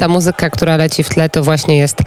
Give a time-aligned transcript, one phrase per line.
[0.00, 1.98] Ta muzyka, która leci w tle, to właśnie jest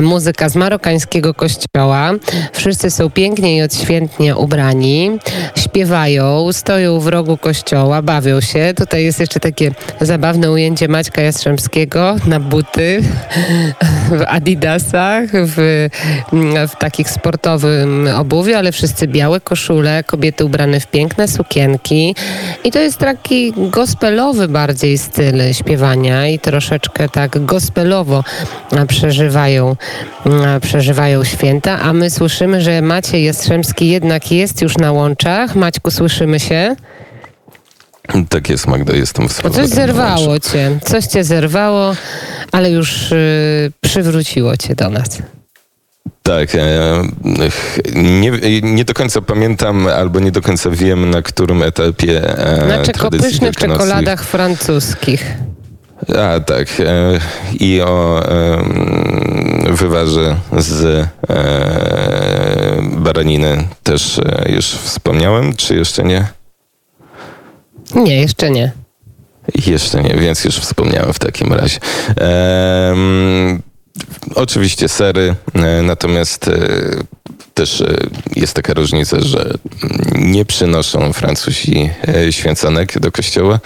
[0.00, 2.10] muzyka z marokańskiego kościoła.
[2.52, 5.18] Wszyscy są pięknie i odświętnie ubrani,
[5.56, 8.72] śpiewają, stoją w rogu kościoła, bawią się.
[8.76, 9.70] Tutaj jest jeszcze takie
[10.00, 13.02] zabawne ujęcie Maćka Jastrzębskiego na buty
[14.10, 15.88] w adidasach, w,
[16.68, 22.14] w takich sportowym obuwiu, ale wszyscy białe koszule, kobiety ubrane w piękne sukienki.
[22.64, 28.24] I to jest taki gospelowy bardziej styl śpiewania i troszeczkę tak gospelowo
[28.88, 29.76] przeżywają,
[30.60, 35.56] przeżywają święta, a my słyszymy, że Maciej Jastrzębski jednak jest już na łączach.
[35.56, 36.76] Maćku, słyszymy się?
[38.28, 41.94] Tak jest, Magda, jestem w Bo coś zerwało cię, coś cię zerwało,
[42.52, 45.22] ale już y, przywróciło cię do nas.
[46.22, 46.54] Tak.
[46.54, 47.02] E,
[47.94, 48.30] nie,
[48.62, 52.38] nie, do końca pamiętam, albo nie do końca wiem, na którym etapie.
[52.38, 55.34] E, na czekopysznych czekoladach francuskich.
[56.18, 56.68] A tak.
[56.80, 57.20] E,
[57.60, 58.22] I o
[59.70, 61.06] wywarze z
[62.96, 66.26] baraniny też już wspomniałem, czy jeszcze nie?
[67.94, 68.72] Nie, jeszcze nie.
[69.66, 71.78] Jeszcze nie, więc już wspomniałem w takim razie.
[74.34, 76.58] Oczywiście sery, e, natomiast e,
[77.54, 77.96] też e,
[78.36, 79.50] jest taka różnica, że
[80.14, 81.90] nie przynoszą Francuzi
[82.30, 83.60] święconek do kościoła.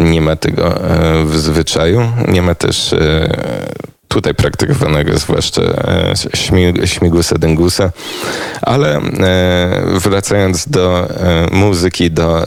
[0.00, 0.80] Nie ma tego
[1.24, 2.00] w zwyczaju.
[2.28, 2.94] Nie ma też
[4.12, 5.62] tutaj praktykowanego, zwłaszcza
[6.84, 7.92] śmigusa dengusa.
[8.62, 9.00] Ale
[9.98, 11.08] wracając do
[11.52, 12.46] muzyki, do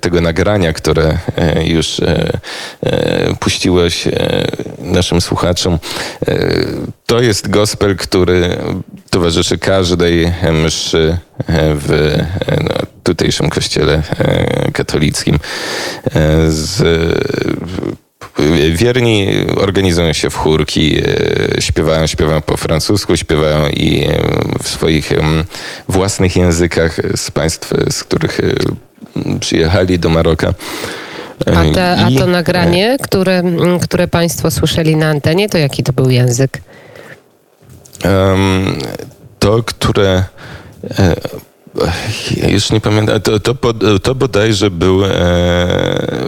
[0.00, 1.18] tego nagrania, które
[1.64, 2.00] już
[3.40, 4.08] puściłeś
[4.78, 5.78] naszym słuchaczom,
[7.06, 8.56] to jest gospel, który
[9.10, 11.18] towarzyszy każdej mszy
[11.74, 12.16] w
[12.48, 14.02] no, tutejszym kościele
[14.72, 15.38] katolickim.
[16.48, 16.82] Z
[18.72, 20.98] Wierni organizują się w chórki,
[21.56, 24.22] e, śpiewają, śpiewają po francusku, śpiewają i e,
[24.62, 25.12] w swoich
[25.88, 30.54] własnych językach z państw, z których e, przyjechali do Maroka.
[31.46, 33.42] A, te, a to nagranie, które,
[33.82, 36.62] które Państwo słyszeli na antenie, to jaki to był język?
[39.38, 40.24] To, które
[42.48, 43.54] już nie pamiętam, to, to,
[44.02, 45.08] to bodajże był e,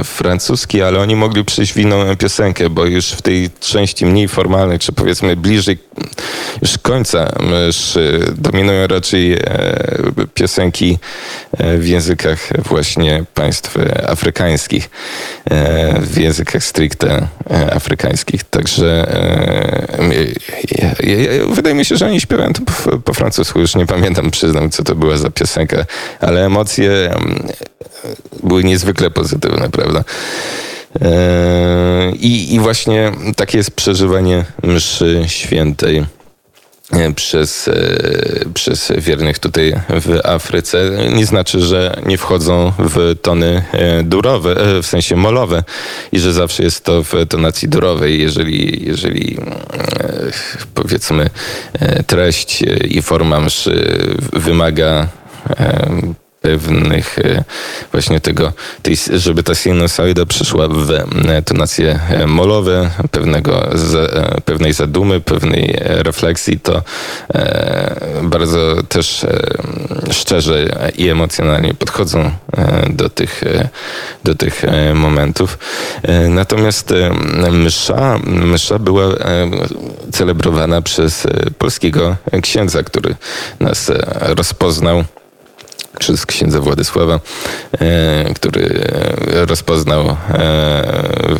[0.05, 4.79] francuski, ale oni mogli przyjść w inną piosenkę, bo już w tej części mniej formalnej,
[4.79, 5.79] czy powiedzmy bliżej
[6.63, 7.33] już końca
[7.67, 7.99] już
[8.37, 9.39] dominują raczej e,
[10.35, 10.99] piosenki
[11.59, 13.77] e, w językach właśnie państw
[14.07, 14.91] afrykańskich,
[15.51, 18.45] e, w językach stricte e, afrykańskich.
[18.45, 19.84] Także e,
[21.51, 24.85] wydaje mi się, że oni śpiewają to po, po francusku, już nie pamiętam, przyznam, co
[24.85, 25.87] to była za piosenkę,
[26.21, 27.15] ale emocje
[28.43, 30.05] były niezwykle pozytywne, prawda?
[31.03, 36.05] E, I, I właśnie takie jest przeżywanie mszy świętej
[37.17, 37.75] przez, e,
[38.55, 40.91] przez wiernych tutaj w Afryce.
[41.15, 43.65] Nie znaczy, że nie wchodzą w tony
[44.05, 45.65] durowe, w sensie molowe
[46.13, 48.21] i że zawsze jest to w tonacji durowej.
[48.21, 49.39] Jeżeli, jeżeli
[50.75, 51.31] powiedzmy
[52.07, 53.99] treść i forma mszy
[54.33, 55.09] wymaga
[56.45, 57.45] pewnych e,
[57.93, 63.69] właśnie tego, tej, żeby ta sinusoida przyszła w e, tonacje e, molowe, pewnego,
[64.45, 66.83] pewnej zadumy, pewnej refleksji, to
[68.23, 69.27] bardzo też
[70.11, 70.67] szczerze
[70.97, 72.31] i emocjonalnie podchodzą
[72.91, 73.43] do tych,
[74.25, 74.63] do tych
[74.95, 75.59] momentów.
[76.29, 76.95] Natomiast
[77.53, 79.05] msza, msza była
[80.13, 81.27] celebrowana przez
[81.59, 83.15] polskiego księdza, który
[83.61, 83.91] nas
[84.21, 85.05] rozpoznał
[85.99, 87.21] przez księdza Władysława,
[87.81, 88.89] e, który
[89.47, 90.17] rozpoznał e,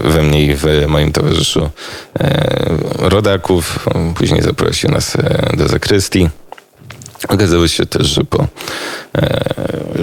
[0.05, 1.71] we mnie i w moim towarzyszu
[2.21, 2.55] e,
[2.99, 3.87] rodaków.
[4.15, 5.17] Później zaprosił nas
[5.57, 6.29] do zakrystii.
[7.29, 8.47] Okazało się też, że po,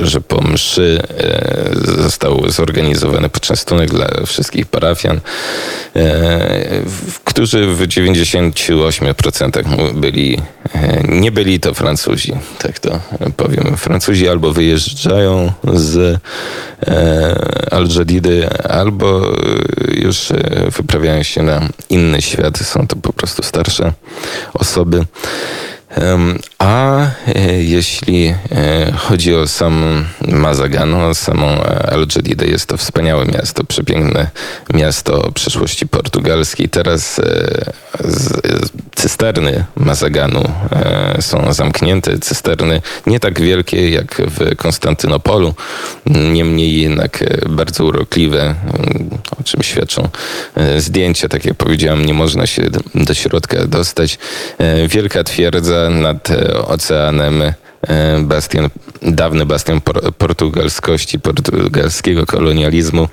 [0.01, 1.01] że po mszy
[1.83, 5.19] został zorganizowany poczęstunek dla wszystkich parafian,
[7.23, 10.41] którzy w 98% byli,
[11.09, 12.99] nie byli to Francuzi, tak to
[13.37, 13.77] powiem.
[13.77, 16.19] Francuzi albo wyjeżdżają z
[17.71, 19.21] Al-Jadidy, albo
[19.93, 20.29] już
[20.77, 22.57] wyprawiają się na inny świat.
[22.57, 23.93] Są to po prostu starsze
[24.53, 25.05] osoby.
[26.59, 32.77] A e, jeśli e, chodzi o sam Mazagan, o samą e, Al Jadida, jest to
[32.77, 34.29] wspaniałe miasto, przepiękne
[34.73, 36.69] miasto przeszłości portugalskiej.
[36.69, 37.21] Teraz
[39.01, 42.19] cysterny Mazaganu e, są zamknięte.
[42.19, 45.53] Cysterny nie tak wielkie jak w Konstantynopolu,
[46.05, 48.55] niemniej jednak e, bardzo urokliwe, m,
[49.39, 50.09] o czym świadczą
[50.55, 51.29] e, zdjęcia.
[51.29, 54.17] Tak jak powiedziałem, nie można się do- środka dostać.
[54.87, 56.29] Wielka twierdza nad
[56.67, 57.43] oceanem
[58.21, 58.69] bastion,
[59.01, 63.07] dawny bastion por, portugalskości, portugalskiego kolonializmu.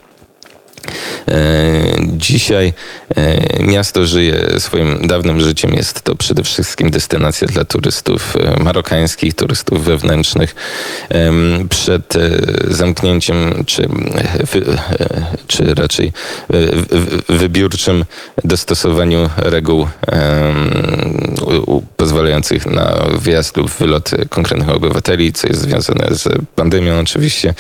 [1.29, 2.73] E, Dzisiaj
[3.17, 5.75] e, miasto żyje swoim dawnym życiem.
[5.75, 10.55] Jest to przede wszystkim destynacja dla turystów e, marokańskich, turystów wewnętrznych.
[11.71, 12.15] Przed
[12.69, 13.89] zamknięciem, czy,
[15.47, 16.13] czy raczej
[17.29, 18.05] wybiórczym
[18.45, 19.87] dostosowaniu reguł
[21.97, 27.55] pozwalających na wjazd lub wylot konkretnych obywateli, co jest związane z pandemią oczywiście.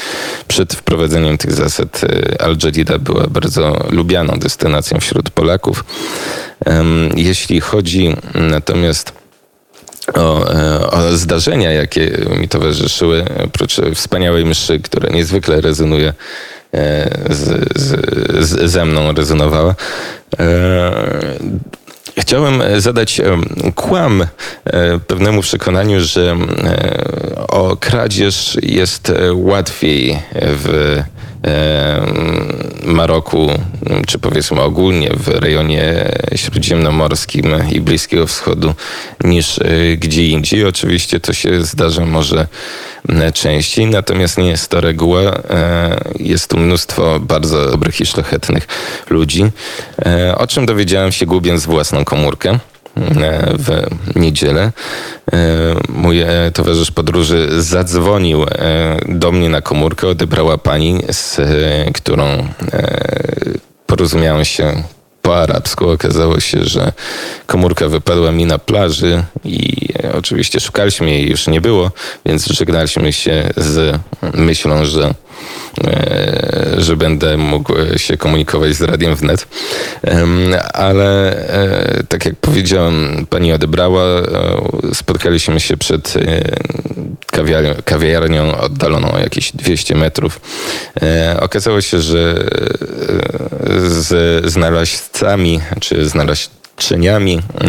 [0.48, 5.84] Przed wprowadzeniem tych zasad e, Al Jadida była bardzo lubianą destynacją wśród Polaków.
[7.16, 9.12] Jeśli chodzi natomiast
[10.14, 12.10] o, e, o zdarzenia, jakie
[12.40, 16.12] mi towarzyszyły, oprócz wspaniałej mszy, która niezwykle rezonuje
[16.74, 18.00] e, z, z,
[18.48, 19.74] z, ze mną, rezonowała.
[22.18, 23.44] E, Chciałem zadać em,
[23.74, 24.22] kłam
[24.64, 31.04] e, pewnemu przekonaniu, że e, o kradzież jest e, łatwiej w e,
[32.84, 33.50] Maroku,
[34.06, 38.74] czy powiedzmy ogólnie w rejonie śródziemnomorskim i Bliskiego Wschodu
[39.24, 40.64] niż e, gdzie indziej.
[40.64, 42.46] Oczywiście to się zdarza może
[43.34, 45.20] częściej, natomiast nie jest to reguła.
[45.22, 48.66] E, Jest tu mnóstwo bardzo dobrych i szlachetnych
[49.10, 49.44] ludzi,
[50.06, 52.58] e, o czym dowiedziałem się gubiąc własną komórkę
[53.58, 53.86] w
[54.16, 54.72] niedzielę.
[55.32, 55.38] E,
[55.88, 58.46] Mój e, towarzysz podróży zadzwonił e,
[59.08, 61.44] do mnie na komórkę, odebrała pani, z e,
[61.92, 62.48] którą e,
[63.86, 64.82] porozumiałem się
[65.22, 65.90] po arabsku.
[65.90, 66.92] Okazało się, że
[67.46, 71.90] komórka wypadła mi na plaży i e, oczywiście szukaliśmy jej, już nie było,
[72.26, 74.00] więc żegnaliśmy się z
[74.34, 75.14] myślą, że e,
[76.78, 79.48] że będę mógł się komunikować z radiem wnet.
[80.74, 84.24] Ale e, tak jak powiedziałem, pani odebrała, e,
[84.94, 86.42] spotkaliśmy się przed e,
[87.84, 90.40] kawiarnią, oddaloną o jakieś 200 metrów.
[91.02, 92.44] E, Okazało się, że
[93.66, 96.57] e, z znalazcami, czy znalazczyniami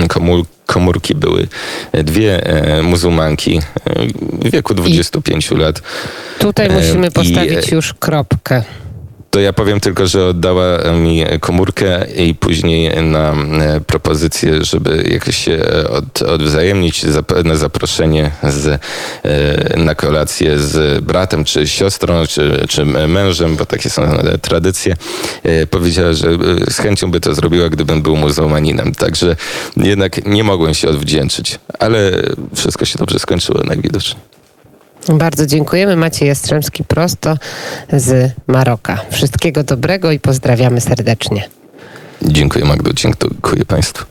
[0.08, 1.48] komór, komórki były
[1.94, 3.62] dwie e, muzułmanki e,
[4.48, 5.82] w wieku 25 lat.
[6.40, 8.64] Tutaj E, musimy i- postawić już kropkę.
[9.30, 15.38] To ja powiem tylko, że oddała mi komórkę i później na e, propozycję, żeby jakoś
[15.38, 17.06] się e, od, odwzajemnić,
[17.44, 23.90] na zaproszenie z, e, na kolację z bratem, czy siostrą, czy, czy mężem, bo takie
[23.90, 24.02] są
[24.42, 24.96] tradycje.
[25.70, 26.28] Powiedziała, że
[26.70, 28.96] z chęcią by to zrobiła, gdybym był muzułmaninem.
[28.96, 29.36] Także
[29.78, 32.12] jednak nie mogłem się odwdzięczyć, ale
[32.56, 34.29] wszystko się dobrze skończyło najwidoczniej.
[35.08, 35.96] Bardzo dziękujemy.
[35.96, 37.38] Maciej Jastrzębski prosto
[37.94, 39.02] z Maroka.
[39.10, 41.50] Wszystkiego dobrego i pozdrawiamy serdecznie.
[42.22, 44.10] Dziękuję Magdo, dziękuję Państwu.